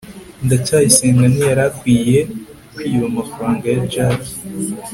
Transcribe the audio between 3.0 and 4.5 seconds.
amafaranga ya jaki